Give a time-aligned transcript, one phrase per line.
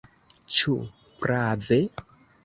[0.53, 0.73] Ĉu
[1.25, 1.77] prave?